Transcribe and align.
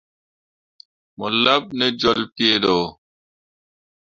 Mo 1.17 1.25
laɓ 1.43 1.63
ne 1.77 1.85
jolle 1.99 2.25
pii 2.35 2.57
ɗo. 2.63 2.75